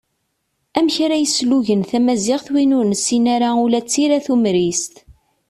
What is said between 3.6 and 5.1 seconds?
ula d tira tumrist.